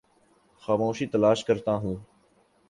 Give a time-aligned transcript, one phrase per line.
[0.63, 1.95] خاموشی تلاش کرتا ہوں